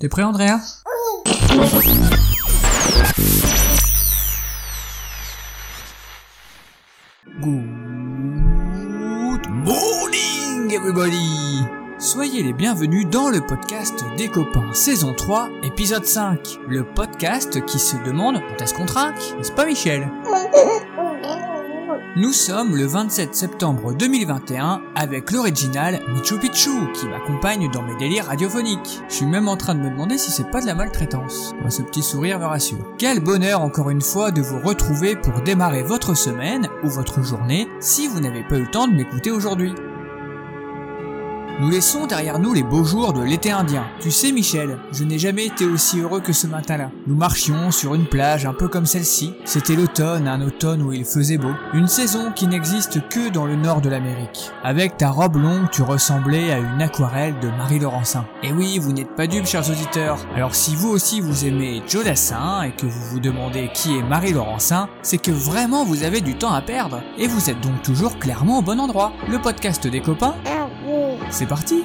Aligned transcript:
T'es 0.00 0.08
prêt 0.08 0.22
Andrea? 0.22 0.58
Good 7.42 9.50
morning 9.50 10.72
everybody! 10.72 11.66
Soyez 11.98 12.42
les 12.42 12.54
bienvenus 12.54 13.06
dans 13.10 13.28
le 13.28 13.42
podcast 13.46 14.02
des 14.16 14.28
copains 14.28 14.72
saison 14.72 15.12
3 15.12 15.50
épisode 15.64 16.06
5. 16.06 16.60
Le 16.66 16.82
podcast 16.82 17.62
qui 17.66 17.78
se 17.78 17.98
demande 17.98 18.40
quand 18.48 18.64
est-ce 18.64 18.72
qu'on 18.72 18.86
trinque, 18.86 19.20
n'est-ce 19.36 19.52
pas 19.52 19.66
Michel? 19.66 20.10
Nous 22.16 22.32
sommes 22.32 22.76
le 22.76 22.86
27 22.86 23.36
septembre 23.36 23.94
2021 23.94 24.82
avec 24.96 25.30
l'original 25.30 26.00
Michu 26.12 26.40
Picchu 26.40 26.90
qui 26.92 27.06
m'accompagne 27.06 27.70
dans 27.70 27.82
mes 27.82 27.94
délires 27.94 28.26
radiophoniques. 28.26 29.00
Je 29.08 29.14
suis 29.14 29.26
même 29.26 29.46
en 29.46 29.56
train 29.56 29.76
de 29.76 29.80
me 29.80 29.90
demander 29.90 30.18
si 30.18 30.32
c'est 30.32 30.50
pas 30.50 30.60
de 30.60 30.66
la 30.66 30.74
maltraitance. 30.74 31.54
Moi, 31.60 31.70
ce 31.70 31.82
petit 31.82 32.02
sourire 32.02 32.40
me 32.40 32.46
rassure. 32.46 32.96
Quel 32.98 33.20
bonheur 33.20 33.60
encore 33.60 33.90
une 33.90 34.02
fois 34.02 34.32
de 34.32 34.42
vous 34.42 34.58
retrouver 34.58 35.14
pour 35.14 35.40
démarrer 35.42 35.84
votre 35.84 36.16
semaine 36.16 36.68
ou 36.82 36.88
votre 36.88 37.22
journée 37.22 37.68
si 37.78 38.08
vous 38.08 38.18
n'avez 38.18 38.42
pas 38.42 38.56
eu 38.56 38.62
le 38.62 38.70
temps 38.70 38.88
de 38.88 38.94
m'écouter 38.94 39.30
aujourd'hui. 39.30 39.72
Nous 41.60 41.68
laissons 41.68 42.06
derrière 42.06 42.38
nous 42.38 42.54
les 42.54 42.62
beaux 42.62 42.84
jours 42.84 43.12
de 43.12 43.20
l'été 43.20 43.50
indien. 43.50 43.84
Tu 44.00 44.10
sais 44.10 44.32
Michel, 44.32 44.78
je 44.92 45.04
n'ai 45.04 45.18
jamais 45.18 45.44
été 45.44 45.66
aussi 45.66 46.00
heureux 46.00 46.20
que 46.20 46.32
ce 46.32 46.46
matin-là. 46.46 46.90
Nous 47.06 47.14
marchions 47.14 47.70
sur 47.70 47.94
une 47.94 48.06
plage 48.06 48.46
un 48.46 48.54
peu 48.54 48.66
comme 48.66 48.86
celle-ci. 48.86 49.34
C'était 49.44 49.76
l'automne, 49.76 50.26
un 50.26 50.40
automne 50.40 50.80
où 50.80 50.90
il 50.94 51.04
faisait 51.04 51.36
beau. 51.36 51.52
Une 51.74 51.86
saison 51.86 52.32
qui 52.32 52.46
n'existe 52.46 53.06
que 53.10 53.28
dans 53.28 53.44
le 53.44 53.56
nord 53.56 53.82
de 53.82 53.90
l'Amérique. 53.90 54.50
Avec 54.64 54.96
ta 54.96 55.10
robe 55.10 55.36
longue, 55.36 55.68
tu 55.70 55.82
ressemblais 55.82 56.50
à 56.50 56.60
une 56.60 56.80
aquarelle 56.80 57.38
de 57.40 57.48
Marie 57.48 57.78
Laurencin. 57.78 58.24
Et 58.42 58.52
oui, 58.52 58.78
vous 58.78 58.94
n'êtes 58.94 59.14
pas 59.14 59.26
dupes 59.26 59.44
chers 59.44 59.68
auditeurs. 59.68 60.16
Alors 60.34 60.54
si 60.54 60.74
vous 60.74 60.88
aussi 60.88 61.20
vous 61.20 61.44
aimez 61.44 61.82
Joe 61.86 62.04
Dassin 62.04 62.62
et 62.62 62.70
que 62.70 62.86
vous 62.86 63.04
vous 63.10 63.20
demandez 63.20 63.68
qui 63.74 63.98
est 63.98 64.02
Marie 64.02 64.32
Laurencin, 64.32 64.88
c'est 65.02 65.18
que 65.18 65.30
vraiment 65.30 65.84
vous 65.84 66.04
avez 66.04 66.22
du 66.22 66.36
temps 66.36 66.54
à 66.54 66.62
perdre. 66.62 67.02
Et 67.18 67.26
vous 67.26 67.50
êtes 67.50 67.60
donc 67.60 67.82
toujours 67.82 68.18
clairement 68.18 68.60
au 68.60 68.62
bon 68.62 68.80
endroit. 68.80 69.12
Le 69.28 69.38
podcast 69.38 69.86
des 69.86 70.00
copains 70.00 70.36
c'est 71.30 71.46
parti 71.46 71.84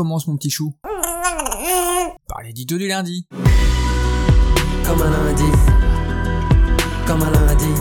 commence 0.00 0.26
mon 0.28 0.36
petit 0.38 0.48
chou. 0.48 0.72
Par 2.26 2.42
l'édito 2.42 2.78
du 2.78 2.88
lundi. 2.88 3.26
Comme 4.86 5.02
un 5.02 5.10
lundi, 5.10 5.44
comme 7.06 7.22
un 7.22 7.30
lundi, 7.30 7.74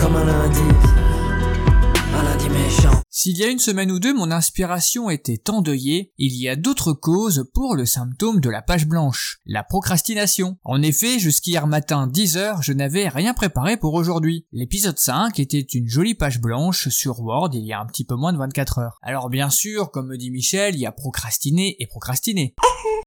comme 0.00 0.16
un 0.16 0.24
lundi, 0.24 0.24
un 0.24 0.24
lundi 0.24 1.01
S'il 3.14 3.38
y 3.38 3.44
a 3.44 3.48
une 3.48 3.60
semaine 3.60 3.92
ou 3.92 4.00
deux 4.00 4.14
mon 4.14 4.32
inspiration 4.32 5.08
était 5.08 5.48
endeuillée, 5.48 6.12
il 6.18 6.34
y 6.34 6.48
a 6.48 6.56
d'autres 6.56 6.92
causes 6.92 7.48
pour 7.54 7.76
le 7.76 7.86
symptôme 7.86 8.40
de 8.40 8.50
la 8.50 8.62
page 8.62 8.86
blanche, 8.86 9.38
la 9.46 9.62
procrastination. 9.62 10.56
En 10.64 10.82
effet, 10.82 11.18
jusqu'hier 11.18 11.66
matin 11.66 12.08
10h, 12.08 12.62
je 12.62 12.72
n'avais 12.72 13.08
rien 13.08 13.32
préparé 13.32 13.76
pour 13.76 13.94
aujourd'hui. 13.94 14.46
L'épisode 14.50 14.98
5 14.98 15.38
était 15.38 15.60
une 15.60 15.88
jolie 15.88 16.16
page 16.16 16.40
blanche 16.40 16.88
sur 16.88 17.20
Word 17.20 17.50
il 17.52 17.64
y 17.64 17.72
a 17.72 17.80
un 17.80 17.86
petit 17.86 18.04
peu 18.04 18.16
moins 18.16 18.32
de 18.32 18.38
24 18.38 18.78
heures. 18.78 18.98
Alors 19.02 19.28
bien 19.28 19.50
sûr, 19.50 19.90
comme 19.90 20.08
me 20.08 20.16
dit 20.16 20.30
Michel, 20.30 20.74
il 20.74 20.80
y 20.80 20.86
a 20.86 20.92
procrastiné 20.92 21.76
et 21.78 21.86
procrastiné. 21.86 22.54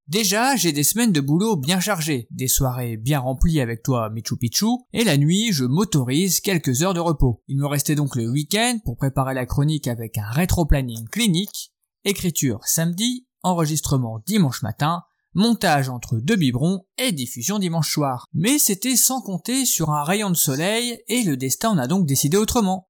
Déjà, 0.07 0.55
j'ai 0.55 0.71
des 0.71 0.83
semaines 0.83 1.11
de 1.11 1.19
boulot 1.19 1.55
bien 1.55 1.79
chargées, 1.79 2.27
des 2.29 2.47
soirées 2.47 2.95
bien 2.95 3.19
remplies 3.19 3.59
avec 3.59 3.81
toi 3.81 4.11
Michu 4.11 4.37
Picchu, 4.37 4.67
et 4.93 5.03
la 5.03 5.17
nuit, 5.17 5.51
je 5.51 5.65
m'autorise 5.65 6.41
quelques 6.41 6.83
heures 6.83 6.93
de 6.93 6.99
repos. 6.99 7.41
Il 7.47 7.57
me 7.57 7.65
restait 7.65 7.95
donc 7.95 8.15
le 8.15 8.29
week-end 8.29 8.77
pour 8.85 8.97
préparer 8.97 9.33
la 9.33 9.47
chronique 9.47 9.87
avec 9.87 10.19
un 10.19 10.29
rétro-planning 10.29 11.07
clinique, 11.09 11.71
écriture 12.03 12.59
samedi, 12.65 13.25
enregistrement 13.41 14.21
dimanche 14.27 14.61
matin, 14.61 15.01
montage 15.33 15.89
entre 15.89 16.19
deux 16.19 16.35
biberons 16.35 16.85
et 16.99 17.11
diffusion 17.11 17.57
dimanche 17.57 17.91
soir. 17.91 18.27
Mais 18.31 18.59
c'était 18.59 18.95
sans 18.95 19.21
compter 19.21 19.65
sur 19.65 19.89
un 19.89 20.03
rayon 20.03 20.29
de 20.29 20.35
soleil 20.35 20.99
et 21.07 21.23
le 21.23 21.35
destin 21.35 21.71
en 21.71 21.79
a 21.79 21.87
donc 21.87 22.05
décidé 22.05 22.37
autrement. 22.37 22.87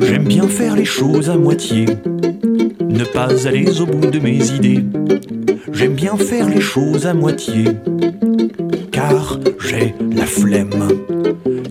J'aime 0.00 0.26
bien 0.26 0.48
faire 0.48 0.76
les 0.76 0.86
choses 0.86 1.28
à 1.28 1.36
moitié, 1.36 1.84
ne 2.90 3.04
pas 3.04 3.46
aller 3.46 3.80
au 3.80 3.86
bout 3.86 4.10
de 4.10 4.18
mes 4.18 4.50
idées. 4.50 4.84
J'aime 5.72 5.94
bien 5.94 6.16
faire 6.16 6.48
les 6.48 6.60
choses 6.60 7.06
à 7.06 7.14
moitié, 7.14 7.64
car 8.92 9.38
j'ai 9.60 9.94
la 10.10 10.26
flemme, 10.26 11.04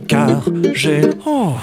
car 0.08 0.47
j'ai... 0.74 1.02
Oh 1.25 1.53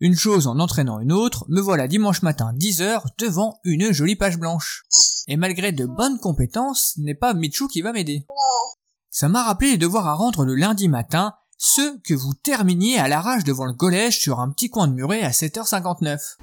Une 0.00 0.16
chose 0.16 0.46
en 0.46 0.58
entraînant 0.58 0.98
une 1.00 1.12
autre, 1.12 1.44
me 1.48 1.60
voilà 1.60 1.86
dimanche 1.86 2.22
matin 2.22 2.52
10h 2.58 3.02
devant 3.18 3.60
une 3.64 3.92
jolie 3.92 4.16
page 4.16 4.38
blanche. 4.38 4.84
Et 5.28 5.36
malgré 5.36 5.72
de 5.72 5.86
bonnes 5.86 6.18
compétences, 6.18 6.94
ce 6.96 7.00
n'est 7.00 7.14
pas 7.14 7.34
Michou 7.34 7.68
qui 7.68 7.82
va 7.82 7.92
m'aider. 7.92 8.26
Ça 9.10 9.28
m'a 9.28 9.44
rappelé 9.44 9.72
les 9.72 9.78
devoirs 9.78 10.08
à 10.08 10.14
rendre 10.14 10.44
le 10.44 10.56
lundi 10.56 10.88
matin, 10.88 11.34
ceux 11.56 11.98
que 12.00 12.14
vous 12.14 12.34
terminiez 12.42 12.98
à 12.98 13.06
l'arrache 13.08 13.44
devant 13.44 13.64
le 13.64 13.72
collège 13.72 14.18
sur 14.18 14.40
un 14.40 14.50
petit 14.50 14.70
coin 14.70 14.88
de 14.88 14.92
muret 14.92 15.22
à 15.22 15.30
7h59. 15.30 16.36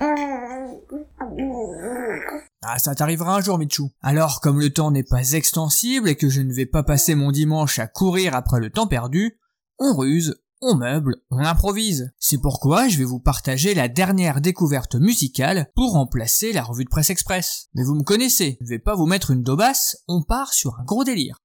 Ah, 2.64 2.78
ça 2.78 2.94
t'arrivera 2.94 3.36
un 3.36 3.42
jour, 3.42 3.58
Michou. 3.58 3.90
Alors, 4.02 4.40
comme 4.40 4.60
le 4.60 4.70
temps 4.70 4.92
n'est 4.92 5.02
pas 5.02 5.32
extensible 5.32 6.08
et 6.08 6.16
que 6.16 6.30
je 6.30 6.42
ne 6.42 6.54
vais 6.54 6.68
pas 6.68 6.84
passer 6.84 7.16
mon 7.16 7.32
dimanche 7.32 7.80
à 7.80 7.88
courir 7.88 8.36
après 8.36 8.60
le 8.60 8.70
temps 8.70 8.86
perdu, 8.86 9.40
on 9.80 9.96
ruse, 9.96 10.36
on 10.62 10.76
meuble, 10.76 11.16
on 11.32 11.40
improvise. 11.40 12.12
C'est 12.20 12.38
pourquoi 12.38 12.88
je 12.88 13.00
vais 13.00 13.04
vous 13.04 13.20
partager 13.20 13.74
la 13.74 13.88
dernière 13.88 14.42
découverte 14.42 14.94
musicale 14.94 15.72
pour 15.76 15.94
remplacer 15.94 16.54
la 16.54 16.62
revue 16.62 16.84
de 16.84 16.90
presse 16.90 17.10
express. 17.10 17.70
Mais 17.74 17.84
vous 17.84 17.96
me 17.96 18.04
connaissez, 18.04 18.58
je 18.60 18.66
ne 18.66 18.70
vais 18.70 18.80
pas 18.80 18.94
vous 18.94 19.08
mettre 19.08 19.32
une 19.32 19.42
daubasse, 19.42 19.98
on 20.08 20.22
part 20.22 20.54
sur 20.54 20.80
un 20.80 20.84
gros 20.84 21.04
délire. 21.04 21.38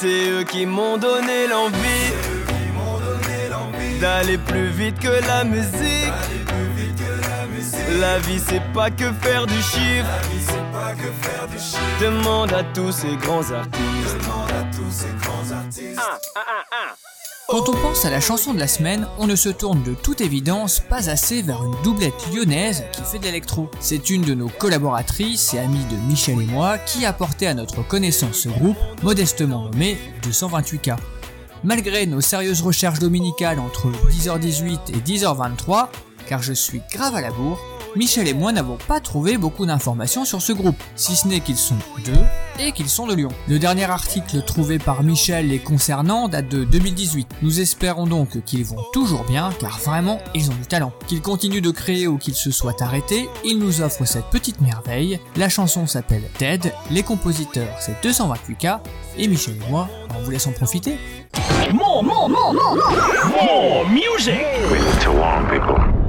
C'est 0.00 0.28
eux 0.28 0.42
qui 0.42 0.66
m'ont 0.66 0.98
donné 0.98 1.46
l'envie 1.46 2.32
d'aller 4.00 4.38
plus 4.38 4.70
vite 4.70 4.98
que 4.98 5.24
la 5.28 5.44
musique. 5.44 6.31
La 8.00 8.18
vie 8.20 8.40
c'est 8.48 8.62
pas 8.72 8.90
que 8.90 9.12
faire 9.12 9.46
du 9.46 9.60
chiffre. 9.60 10.06
Demande 12.00 12.52
à 12.52 12.62
tous 12.74 12.92
ces 12.92 13.16
grands 13.16 13.50
artistes. 13.50 14.18
Quand 17.48 17.68
on 17.68 17.72
pense 17.72 18.04
à 18.04 18.10
la 18.10 18.20
chanson 18.20 18.54
de 18.54 18.58
la 18.58 18.68
semaine, 18.68 19.06
on 19.18 19.26
ne 19.26 19.36
se 19.36 19.50
tourne 19.50 19.82
de 19.82 19.94
toute 19.94 20.20
évidence 20.20 20.80
pas 20.80 21.10
assez 21.10 21.42
vers 21.42 21.62
une 21.64 21.74
doublette 21.82 22.14
lyonnaise 22.32 22.84
qui 22.92 23.02
fait 23.02 23.18
de 23.18 23.24
l'électro. 23.24 23.70
C'est 23.80 24.08
une 24.08 24.22
de 24.22 24.32
nos 24.32 24.48
collaboratrices 24.48 25.52
et 25.52 25.58
amies 25.58 25.84
de 25.90 25.96
Michel 26.08 26.40
et 26.40 26.46
moi 26.46 26.78
qui 26.78 27.04
a 27.04 27.12
porté 27.12 27.46
à 27.46 27.54
notre 27.54 27.86
connaissance 27.86 28.36
ce 28.36 28.48
groupe, 28.48 28.78
modestement 29.02 29.64
nommé 29.64 29.98
228K. 30.22 30.96
Malgré 31.64 32.06
nos 32.06 32.20
sérieuses 32.20 32.62
recherches 32.62 33.00
dominicales 33.00 33.58
entre 33.58 33.88
10h18 34.10 34.94
et 34.94 35.00
10h23, 35.00 35.88
car 36.26 36.42
je 36.42 36.52
suis 36.52 36.80
grave 36.90 37.14
à 37.14 37.20
la 37.20 37.30
bourre, 37.30 37.60
Michel 37.94 38.26
et 38.26 38.32
moi 38.32 38.52
n'avons 38.52 38.78
pas 38.88 39.00
trouvé 39.00 39.36
beaucoup 39.36 39.66
d'informations 39.66 40.24
sur 40.24 40.40
ce 40.40 40.52
groupe, 40.52 40.82
si 40.96 41.14
ce 41.14 41.28
n'est 41.28 41.40
qu'ils 41.40 41.58
sont 41.58 41.76
deux 42.06 42.24
et 42.58 42.72
qu'ils 42.72 42.88
sont 42.88 43.06
de 43.06 43.14
Lyon. 43.14 43.28
Le 43.48 43.58
dernier 43.58 43.84
article 43.84 44.42
trouvé 44.42 44.78
par 44.78 45.02
Michel 45.02 45.48
les 45.48 45.58
concernant 45.58 46.28
date 46.28 46.48
de 46.48 46.64
2018. 46.64 47.28
Nous 47.42 47.60
espérons 47.60 48.06
donc 48.06 48.42
qu'ils 48.44 48.64
vont 48.64 48.82
toujours 48.94 49.24
bien, 49.24 49.50
car 49.60 49.78
vraiment, 49.78 50.18
ils 50.34 50.50
ont 50.50 50.54
du 50.54 50.66
talent. 50.66 50.92
Qu'ils 51.06 51.20
continuent 51.20 51.60
de 51.60 51.70
créer 51.70 52.06
ou 52.06 52.16
qu'ils 52.16 52.34
se 52.34 52.50
soient 52.50 52.82
arrêtés, 52.82 53.28
ils 53.44 53.58
nous 53.58 53.82
offrent 53.82 54.06
cette 54.06 54.30
petite 54.30 54.62
merveille. 54.62 55.20
La 55.36 55.50
chanson 55.50 55.86
s'appelle 55.86 56.24
Dead, 56.38 56.72
les 56.90 57.02
compositeurs 57.02 57.76
c'est 57.78 58.02
228K, 58.02 58.78
et 59.18 59.28
Michel 59.28 59.56
et 59.56 59.70
moi, 59.70 59.88
on 60.16 60.22
vous 60.22 60.30
laisse 60.30 60.46
en 60.46 60.52
profiter. 60.52 60.96
More, 61.74 62.02
more, 62.02 62.28
more, 62.28 62.54
more, 62.54 62.74
more, 62.74 63.44
more 63.44 63.88
music. 63.90 64.40
We 64.70 64.80
need 64.80 65.00
to 65.02 65.12
warn 65.12 65.46
people. 65.48 66.01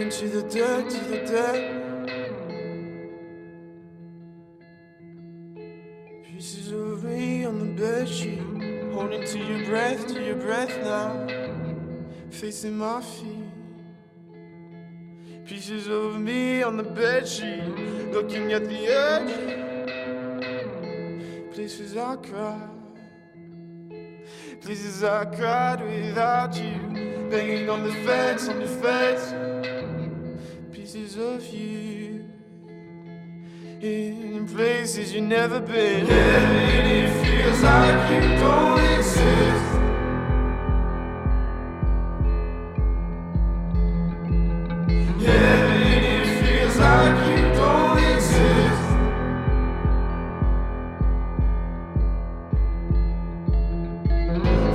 Running 0.00 0.16
to 0.16 0.28
the 0.30 0.42
dead, 0.48 0.88
to 0.88 1.00
the 1.04 1.18
dead. 1.26 1.60
Pieces 6.24 6.72
of 6.72 7.04
me 7.04 7.44
on 7.44 7.58
the 7.58 7.66
bed 7.78 8.08
sheet, 8.08 8.40
holding 8.94 9.26
to 9.26 9.38
your 9.38 9.62
breath, 9.66 10.06
to 10.06 10.24
your 10.24 10.36
breath 10.36 10.74
now. 10.82 11.26
Facing 12.30 12.78
my 12.78 13.02
feet. 13.02 13.50
Pieces 15.44 15.86
of 15.88 16.18
me 16.18 16.62
on 16.62 16.78
the 16.78 16.82
bed 16.82 17.28
sheet, 17.28 17.62
looking 18.10 18.54
at 18.54 18.66
the 18.66 18.86
edge. 18.86 19.34
Places 21.52 21.98
I 21.98 22.16
cried. 22.16 22.70
Places 24.62 25.04
I 25.04 25.26
cried 25.26 25.82
without 25.82 26.56
you, 26.56 27.28
banging 27.28 27.68
on 27.68 27.82
the 27.82 27.92
fence, 27.92 28.48
on 28.48 28.60
the 28.60 28.66
fence. 28.66 29.59
Pieces 30.92 31.16
of 31.18 31.46
you 31.54 32.24
in 33.80 34.44
places 34.52 35.12
you've 35.14 35.22
never 35.22 35.60
been. 35.60 36.04
And 36.10 36.86
it 36.88 37.12
feels 37.24 37.62
like 37.62 38.10
you 38.10 38.20
don't 38.40 38.80
exist. 38.98 39.74
And 45.14 45.22
it 45.22 46.26
feels 46.42 46.76
like 46.76 47.18
you 47.28 47.40
don't 47.54 47.98
exist. 48.12 48.82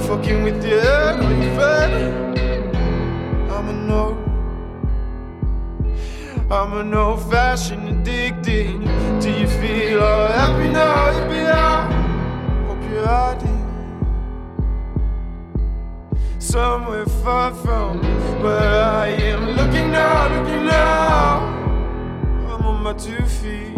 Fucking 0.07 0.39
with 0.43 0.61
the 0.61 1.04
I'm 6.51 6.73
an 6.73 6.93
old 6.93 7.21
fashioned 7.31 7.89
addicted. 7.89 8.79
Do 9.19 9.31
you 9.31 9.47
feel 9.47 10.03
all 10.03 10.27
happy 10.27 10.69
now? 10.69 11.11
Happy 11.11 11.41
now? 11.41 12.67
Hope 12.67 12.89
you're 12.89 13.07
hiding 13.07 13.55
somewhere 16.37 17.05
far 17.23 17.51
from 17.53 17.97
where 18.43 18.83
I 18.83 19.07
am. 19.07 19.41
Looking 19.57 19.91
now, 19.91 20.27
looking 20.37 20.65
now. 20.65 21.39
I'm 22.51 22.65
on 22.65 22.83
my 22.83 22.93
two 22.93 23.25
feet. 23.25 23.75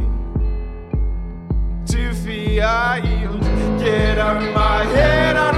Two 1.85 2.13
feet 2.13 2.61
I 2.61 2.97
yield. 2.97 3.41
Get 3.79 4.17
out 4.17 4.37
out 4.37 4.43
of 4.43 4.53
my 4.53 4.83
head. 4.83 5.56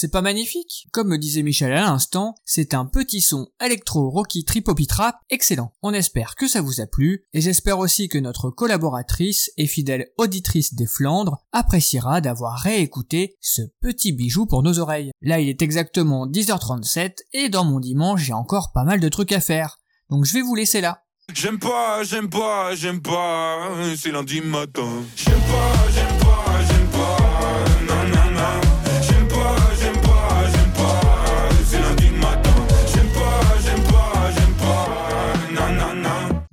C'est 0.00 0.12
pas 0.12 0.22
magnifique 0.22 0.86
Comme 0.92 1.08
me 1.08 1.18
disait 1.18 1.42
Michel 1.42 1.72
à 1.72 1.80
l'instant, 1.80 2.36
c'est 2.44 2.72
un 2.72 2.84
petit 2.84 3.20
son 3.20 3.48
électro-rocky 3.60 4.44
trip 4.44 4.70
trap 4.88 5.16
excellent. 5.28 5.72
On 5.82 5.92
espère 5.92 6.36
que 6.36 6.46
ça 6.46 6.60
vous 6.60 6.80
a 6.80 6.86
plu, 6.86 7.24
et 7.32 7.40
j'espère 7.40 7.80
aussi 7.80 8.08
que 8.08 8.18
notre 8.18 8.50
collaboratrice 8.50 9.50
et 9.56 9.66
fidèle 9.66 10.06
auditrice 10.16 10.74
des 10.74 10.86
Flandres 10.86 11.38
appréciera 11.50 12.20
d'avoir 12.20 12.60
réécouté 12.60 13.34
ce 13.40 13.62
petit 13.80 14.12
bijou 14.12 14.46
pour 14.46 14.62
nos 14.62 14.78
oreilles. 14.78 15.10
Là 15.20 15.40
il 15.40 15.48
est 15.48 15.62
exactement 15.62 16.28
10h37, 16.28 17.16
et 17.32 17.48
dans 17.48 17.64
mon 17.64 17.80
dimanche 17.80 18.22
j'ai 18.22 18.34
encore 18.34 18.70
pas 18.70 18.84
mal 18.84 19.00
de 19.00 19.08
trucs 19.08 19.32
à 19.32 19.40
faire. 19.40 19.80
Donc 20.10 20.26
je 20.26 20.32
vais 20.32 20.42
vous 20.42 20.54
laisser 20.54 20.80
là. 20.80 21.02
J'aime 21.34 21.58
pas, 21.58 22.04
j'aime 22.04 22.30
pas, 22.30 22.76
j'aime 22.76 23.02
pas, 23.02 23.68
c'est 23.96 24.12
lundi 24.12 24.42
matin. 24.42 24.88
J'aime 25.16 25.40
pas, 25.40 25.87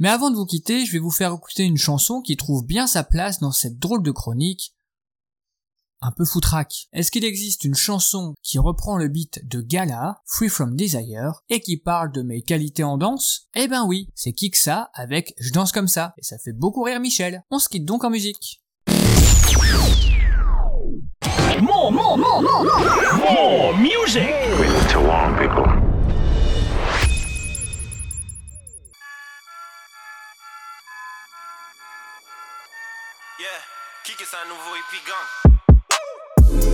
Mais 0.06 0.12
avant 0.12 0.30
de 0.30 0.36
vous 0.36 0.46
quitter, 0.46 0.86
je 0.86 0.92
vais 0.92 1.00
vous 1.00 1.10
faire 1.10 1.34
écouter 1.34 1.64
une 1.64 1.78
chanson 1.78 2.22
qui 2.22 2.38
trouve 2.38 2.64
bien 2.64 2.86
sa 2.86 3.04
place 3.04 3.40
dans 3.40 3.52
cette 3.52 3.80
drôle 3.80 4.04
de 4.04 4.12
chronique. 4.12 4.76
Un 6.00 6.12
peu 6.12 6.26
foutraque. 6.26 6.90
Est-ce 6.94 7.10
qu'il 7.10 7.26
existe 7.26 7.64
une 7.64 7.74
chanson 7.74 8.36
qui 8.44 8.60
reprend 8.60 8.98
le 8.98 9.08
beat 9.08 9.40
de 9.48 9.62
Gala, 9.62 10.22
Free 10.28 10.48
From 10.48 10.76
Desire, 10.76 11.42
et 11.50 11.60
qui 11.60 11.78
parle 11.78 12.12
de 12.12 12.22
mes 12.22 12.44
qualités 12.44 12.84
en 12.84 13.00
danse? 13.00 13.48
Eh 13.56 13.68
ben 13.68 13.84
oui, 13.88 14.08
c'est 14.14 14.34
Kiksa 14.34 14.92
avec 14.94 15.34
Je 15.40 15.52
danse 15.52 15.72
comme 15.72 15.88
ça, 15.88 16.14
et 16.20 16.24
ça 16.24 16.38
fait 16.38 16.54
beaucoup 16.54 16.84
rire 16.84 17.00
Michel. 17.00 17.42
On 17.50 17.58
se 17.58 17.68
quitte 17.68 17.86
donc 17.86 18.04
en 18.04 18.12
musique. 18.12 18.62
More, 21.64 21.92
more, 21.92 22.16
more, 22.16 22.44
more, 22.44 22.64
more, 22.64 23.34
more 23.34 23.76
music. 23.76 24.30
We 24.60 24.70
need 24.70 24.88
to 24.90 25.00
warn 25.00 25.36
people. 25.36 25.75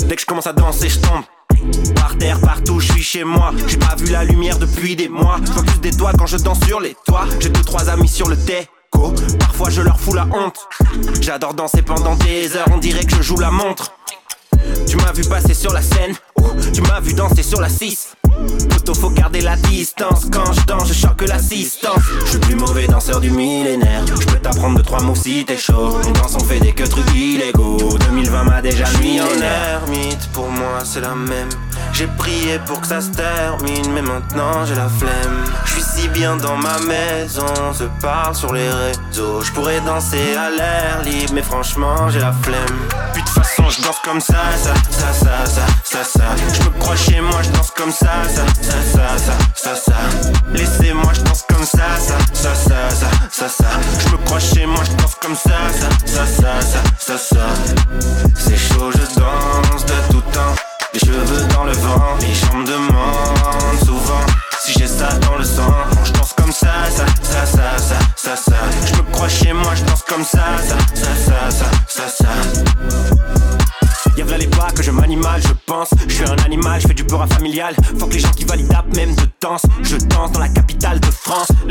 Dès 0.08 0.16
que 0.16 0.22
je 0.22 0.26
commence 0.26 0.48
à 0.48 0.54
danser, 0.54 0.90
je 0.90 1.00
tombe. 1.00 1.24
Par 1.96 2.18
terre, 2.18 2.40
partout, 2.42 2.80
je 2.80 2.92
suis 2.92 3.04
chez 3.04 3.24
moi. 3.24 3.54
J'ai 3.68 3.78
pas 3.78 3.96
vu 3.96 4.12
la 4.12 4.24
lumière 4.24 4.58
depuis 4.60 4.96
des 4.96 5.08
mois. 5.08 5.38
Je 5.46 5.52
vois 5.52 5.64
plus 5.64 5.80
des 5.80 5.92
doigts 5.92 6.12
quand 6.18 6.26
je 6.26 6.38
danse 6.38 6.60
sur 6.66 6.80
les 6.80 6.96
toits. 7.06 7.26
J'ai 7.40 7.50
deux, 7.50 7.62
trois 7.62 7.90
amis 7.90 8.08
sur 8.08 8.28
le 8.28 8.36
déco. 8.36 9.14
Parfois, 9.40 9.70
je 9.70 9.82
leur 9.82 10.00
fous 10.00 10.14
la 10.14 10.26
honte. 10.26 10.68
J'adore 11.22 11.54
danser 11.54 11.82
pendant 11.82 12.16
des 12.16 12.56
heures. 12.56 12.68
On 12.74 12.78
dirait 12.78 13.06
que 13.06 13.16
je 13.16 13.22
joue 13.22 13.38
la 13.38 13.52
montre. 13.52 13.94
Tu 14.88 14.98
m'as 14.98 15.14
vu 15.14 15.24
passer 15.24 15.54
sur 15.54 15.72
la 15.72 15.82
scène. 15.82 16.16
Tu 16.74 16.82
m'as 16.82 17.00
vu 17.00 17.14
danser 17.14 17.44
sur 17.44 17.62
la 17.62 17.70
6 17.70 18.16
Plutôt 18.70 18.94
faut 18.94 19.10
garder 19.10 19.42
la 19.42 19.56
distance. 19.56 20.28
Quand 20.32 20.52
je 20.54 20.66
danse 20.66 20.88
je 20.88 20.94
choque 20.94 21.22
l'assistance. 21.28 22.02
Je 22.26 22.30
suis 22.32 22.40
plus 22.40 22.56
mauvais 22.56 22.88
danseur 22.88 23.20
du 23.20 23.32
millénaire. 23.32 24.04
Je 24.08 24.26
peux 24.26 24.40
t'apprendre 24.40 24.78
de 24.78 24.84
trois 24.84 25.02
mots 25.02 25.16
si 25.16 25.46
t'es 25.46 25.58
chaud. 25.58 26.00
On 26.08 26.12
danse 26.12 26.36
on 26.36 26.44
fait 26.44 26.60
des 26.60 26.74
que 26.74 26.84
trucs 26.84 27.14
illégaux. 27.16 27.98
2020 28.08 28.44
m'a 28.44 28.62
déjà 28.62 28.86
mis 29.02 29.20
en 29.22 29.26
ermite 29.26 30.30
Pour 30.34 30.50
moi 30.50 30.80
c'est 30.84 31.02
la 31.02 31.16
même. 31.16 31.50
J'ai 31.94 32.08
prié 32.08 32.60
pour 32.66 32.80
que 32.82 32.88
ça 32.88 33.02
se 33.02 33.10
termine, 33.10 33.92
mais 33.94 34.02
maintenant 34.02 34.66
j'ai 34.66 34.76
la 34.76 34.88
flemme. 34.88 35.44
Je 35.66 35.72
suis 35.74 35.84
si 35.84 36.08
bien 36.08 36.38
dans 36.38 36.56
ma 36.56 36.80
maison, 36.80 37.46
on 37.70 37.74
se 37.74 37.84
parle 38.02 38.34
sur 38.34 38.54
les 38.54 38.70
réseaux. 38.70 39.42
Je 39.42 39.52
pourrais 39.52 39.82
danser 39.82 40.36
à 40.36 40.50
l'air 40.50 41.02
libre, 41.04 41.34
mais 41.34 41.42
franchement 41.42 42.10
j'ai 42.10 42.20
la 42.20 42.32
flemme. 42.32 42.80
Je 43.70 43.82
danse 43.82 44.00
comme 44.04 44.20
ça, 44.20 44.34
ça, 44.62 44.74
ça, 44.92 45.14
ça, 45.14 45.46
ça, 45.46 45.66
ça, 45.84 46.04
ça. 46.04 46.24
Je 46.54 46.64
me 46.64 46.70
crois 46.80 46.96
chez 46.96 47.22
moi, 47.22 47.42
je 47.42 47.50
danse 47.52 47.72
comme 47.72 47.92
ça, 47.92 48.08
ça, 48.28 48.46
ça, 48.62 48.78
ça, 48.94 49.18
ça, 49.18 49.34
ça, 49.56 49.76
ça. 49.76 49.94
Laissez-moi, 50.54 51.14
je 51.14 51.22
danse 51.22 51.44
comme 51.48 51.64
ça, 51.64 51.78
ça, 51.98 52.18
ça, 52.34 52.56
ça, 52.56 52.90
ça, 52.90 53.08
ça, 53.32 53.48
ça. 53.50 53.70
Je 54.00 54.12
me 54.12 54.18
crois 54.26 54.40
chez 54.40 54.66
moi, 54.66 54.84
je 54.84 54.92
danse 55.02 55.16
comme 55.22 55.36
ça, 55.36 55.52
ça, 55.80 55.90
ça, 56.06 56.26
ça, 56.26 56.62
ça, 56.62 56.82
ça, 57.00 57.18
ça. 57.18 57.48
C'est 58.36 58.58
chaud, 58.58 58.92
je 58.92 59.20
danse 59.20 59.86
de 59.86 60.12
tout 60.12 60.22
temps. 60.32 60.56
Les 60.94 61.00
cheveux 61.00 61.48
dans 61.56 61.64
le 61.64 61.74
vent, 61.74 62.18
les 62.20 62.34
jambes 62.34 62.66
demandent 62.66 63.80
souvent 63.86 64.26
si 64.60 64.74
j'ai 64.74 64.88
ça 64.88 65.08
dans 65.20 65.38
le 65.38 65.44
sang. 65.46 65.74
je 66.04 66.12
danse 66.12 66.34
comme 66.34 66.52
ça, 66.52 66.68
ça, 66.90 67.06
ça, 67.24 67.46
ça, 67.46 67.78
ça, 67.78 67.96
ça, 68.16 68.36
ça. 68.36 68.58
Je 68.86 68.94
me 68.96 69.04
crois 69.12 69.30
chez 69.30 69.54
moi, 69.54 69.74
je 69.76 69.84
danse 69.84 70.04
comme 70.08 70.26
ça, 70.26 70.58
ça, 70.68 70.78
ça, 70.94 71.16
ça, 71.16 71.52
ça, 71.52 71.66
ça, 71.88 72.08
ça. 72.10 73.21
Y'a 74.18 74.26
là 74.26 74.38
les 74.38 74.48
pas 74.48 74.72
que 74.72 74.84
je 74.84 74.92
m'animal, 74.92 75.42
je 75.42 75.54
pense. 75.66 75.90
Je 76.08 76.14
suis 76.14 76.24
un 76.24 76.36
animal, 76.46 76.82
je 76.82 76.88
fais 76.88 76.94
du 76.94 77.04
peur 77.04 77.28
familial. 77.28 77.76
Faut 77.98 78.08
que 78.08 78.14
les 78.14 78.20
gens 78.20 78.32
qui 78.32 78.46
valident 78.46 78.70
même 78.96 79.16
de 79.16 79.24
danse. 79.42 79.64
Je 79.84 79.98
danse 79.98 80.32
dans 80.32 80.40
la 80.40 80.50
capitale 80.50 81.00
de. 81.00 81.11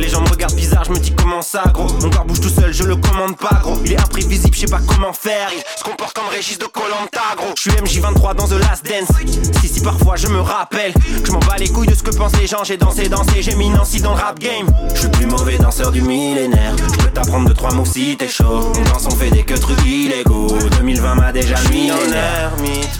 Les 0.00 0.08
gens 0.08 0.22
me 0.22 0.28
regardent 0.30 0.54
bizarre, 0.54 0.84
je 0.84 0.92
me 0.92 0.98
dis 0.98 1.14
comment 1.14 1.42
ça, 1.42 1.62
gros. 1.74 1.86
Mon 2.00 2.08
corps 2.08 2.24
bouge 2.24 2.40
tout 2.40 2.48
seul, 2.48 2.72
je 2.72 2.84
le 2.84 2.96
commande 2.96 3.36
pas, 3.36 3.60
gros. 3.60 3.78
Il 3.84 3.92
est 3.92 4.00
imprévisible, 4.00 4.54
je 4.54 4.60
sais 4.60 4.66
pas 4.66 4.80
comment 4.86 5.12
faire. 5.12 5.50
Il 5.52 5.62
se 5.78 5.84
comporte 5.84 6.14
comme 6.14 6.28
Régis 6.32 6.58
de 6.58 6.64
Colanta, 6.64 7.20
gros. 7.36 7.52
Je 7.54 7.60
suis 7.60 7.70
MJ23 7.72 8.34
dans 8.34 8.48
The 8.48 8.52
Last 8.52 8.86
Dance. 8.86 9.14
Si, 9.60 9.68
si, 9.68 9.82
parfois 9.82 10.16
je 10.16 10.28
me 10.28 10.40
rappelle. 10.40 10.94
Je 11.22 11.30
m'en 11.30 11.38
bats 11.40 11.56
les 11.58 11.68
couilles 11.68 11.86
de 11.86 11.94
ce 11.94 12.02
que 12.02 12.16
pensent 12.16 12.36
les 12.40 12.46
gens. 12.46 12.64
J'ai 12.64 12.78
dansé, 12.78 13.10
dansé, 13.10 13.42
j'ai 13.42 13.54
mis 13.54 13.68
Nancy 13.68 14.00
dans 14.00 14.14
le 14.14 14.20
rap 14.20 14.38
game. 14.38 14.66
Je 14.94 15.00
suis 15.00 15.08
plus 15.10 15.26
mauvais 15.26 15.58
danseur 15.58 15.92
du 15.92 16.00
millénaire. 16.00 16.74
Je 16.78 17.04
peux 17.04 17.10
t'apprendre 17.10 17.50
de 17.50 17.52
trois 17.52 17.74
mots 17.74 17.84
si 17.84 18.16
t'es 18.16 18.28
chaud. 18.28 18.72
On 18.74 18.82
danse, 18.90 19.06
on 19.06 19.10
fait 19.10 19.30
des 19.30 19.42
que 19.42 19.54
trucs 19.54 19.84
illégaux. 19.84 20.56
2020 20.78 21.14
m'a 21.14 21.30
déjà 21.30 21.56
mis 21.70 21.92
en 21.92 21.96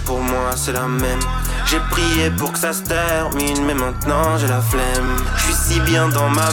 pour 0.05 0.19
moi 0.19 0.51
c'est 0.55 0.73
la 0.73 0.87
même. 0.87 1.19
J'ai 1.65 1.79
prié 1.89 2.29
pour 2.37 2.51
que 2.51 2.59
ça 2.59 2.73
se 2.73 2.83
termine, 2.83 3.65
mais 3.65 3.73
maintenant 3.73 4.37
j'ai 4.37 4.47
la 4.47 4.61
flemme. 4.61 5.15
Je 5.37 5.43
suis 5.43 5.73
si 5.73 5.79
bien 5.81 6.09
dans 6.09 6.29
ma 6.29 6.51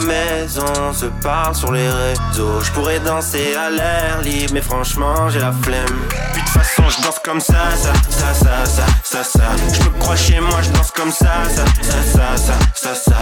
on 0.57 0.93
se 0.93 1.05
parle 1.21 1.55
sur 1.55 1.71
les 1.71 1.89
réseaux. 1.89 2.61
Je 2.61 2.71
pourrais 2.71 2.99
danser 2.99 3.55
à 3.55 3.69
l'air 3.69 4.21
libre, 4.21 4.53
mais 4.53 4.61
franchement 4.61 5.29
j'ai 5.29 5.39
la 5.39 5.51
flemme. 5.51 5.85
Puis 6.33 6.41
de 6.41 6.45
toute 6.45 6.49
façon, 6.49 6.83
je 6.89 7.03
danse 7.03 7.19
comme 7.23 7.39
ça, 7.39 7.55
ça, 7.75 7.93
ça, 8.09 8.33
ça, 8.33 8.65
ça, 8.65 8.85
ça, 9.03 9.23
ça. 9.23 9.43
Je 9.73 9.89
crois 9.99 10.15
chez 10.15 10.39
moi, 10.39 10.61
je 10.61 10.69
danse 10.69 10.91
comme 10.91 11.11
ça, 11.11 11.33
ça, 11.55 11.65
ça, 11.83 12.03
ça, 12.13 12.37
ça, 12.37 12.53
ça, 12.73 12.95
ça. 12.95 13.17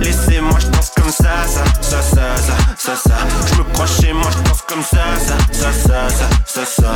Laissez-moi, 0.00 0.58
je 0.60 0.66
danse 0.68 0.90
comme 0.96 1.10
ça, 1.10 1.46
ça, 1.46 1.64
ça, 1.80 2.02
ça, 2.02 2.36
ça, 2.36 2.56
ça, 2.76 2.96
ça. 2.96 3.16
Je 3.56 3.62
crois 3.72 3.86
chez 3.86 4.12
moi, 4.12 4.30
je 4.30 4.48
danse 4.48 4.62
comme 4.68 4.82
ça, 4.82 5.04
ça, 5.18 5.36
ça, 5.52 5.72
ça, 5.72 6.08
ça, 6.08 6.28
ça, 6.46 6.64
ça. 6.64 6.95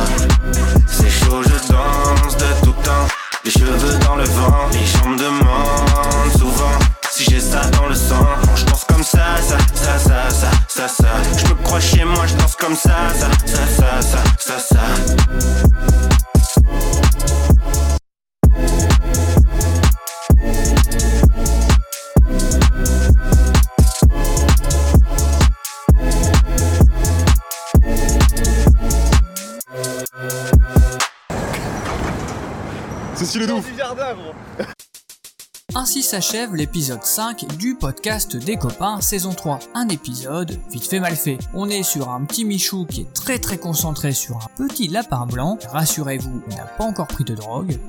Ainsi 35.73 36.03
s'achève 36.03 36.53
l'épisode 36.53 37.01
5 37.03 37.55
du 37.57 37.75
podcast 37.75 38.35
des 38.35 38.57
copains 38.57 38.99
saison 38.99 39.31
3. 39.31 39.59
Un 39.73 39.87
épisode 39.87 40.59
vite 40.69 40.85
fait 40.85 40.99
mal 40.99 41.15
fait. 41.15 41.37
On 41.53 41.69
est 41.69 41.83
sur 41.83 42.09
un 42.09 42.25
petit 42.25 42.43
Michou 42.43 42.85
qui 42.85 43.01
est 43.01 43.13
très 43.13 43.39
très 43.39 43.57
concentré 43.57 44.11
sur 44.11 44.35
un 44.35 44.47
petit 44.57 44.89
lapin 44.89 45.25
blanc. 45.25 45.57
Rassurez-vous, 45.69 46.41
il 46.49 46.57
n'a 46.57 46.65
pas 46.65 46.83
encore 46.83 47.07
pris 47.07 47.23
de 47.23 47.33
drogue. 47.33 47.79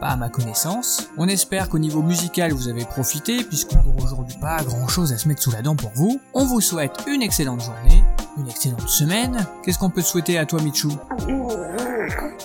Pas 0.00 0.08
à 0.08 0.16
ma 0.16 0.30
connaissance. 0.30 1.10
On 1.18 1.28
espère 1.28 1.68
qu'au 1.68 1.78
niveau 1.78 2.00
musical 2.00 2.54
vous 2.54 2.68
avez 2.68 2.86
profité 2.86 3.44
puisqu'on 3.44 3.82
n'aura 3.82 4.02
aujourd'hui 4.02 4.38
pas 4.40 4.62
grand 4.62 4.88
chose 4.88 5.12
à 5.12 5.18
se 5.18 5.28
mettre 5.28 5.42
sous 5.42 5.50
la 5.50 5.60
dent 5.60 5.76
pour 5.76 5.90
vous. 5.94 6.18
On 6.32 6.46
vous 6.46 6.62
souhaite 6.62 7.04
une 7.06 7.20
excellente 7.20 7.60
journée, 7.60 8.02
une 8.38 8.48
excellente 8.48 8.88
semaine. 8.88 9.46
Qu'est-ce 9.62 9.78
qu'on 9.78 9.90
peut 9.90 10.00
te 10.02 10.06
souhaiter 10.06 10.38
à 10.38 10.46
toi 10.46 10.62
Michou? 10.62 10.90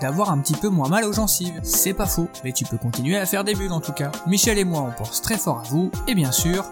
D'avoir 0.02 0.32
un 0.32 0.40
petit 0.40 0.54
peu 0.54 0.70
moins 0.70 0.90
mal 0.90 1.06
aux 1.06 1.14
gencives. 1.14 1.60
C'est 1.64 1.94
pas 1.94 2.06
faux, 2.06 2.30
mais 2.44 2.52
tu 2.52 2.66
peux 2.66 2.78
continuer 2.78 3.18
à 3.18 3.26
faire 3.26 3.44
des 3.44 3.56
bulles 3.56 3.72
en 3.72 3.82
tout 3.82 3.94
cas. 3.94 4.12
Michel 4.28 4.58
et 4.58 4.66
moi, 4.66 4.82
on 4.82 4.92
pense 4.92 5.22
très 5.22 5.38
fort 5.38 5.60
à 5.60 5.64
vous, 5.70 5.92
et 6.08 6.16
bien 6.16 6.32
sûr... 6.32 6.66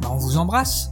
Bah, 0.00 0.08
on 0.10 0.16
vous 0.16 0.36
embrasse 0.36 0.90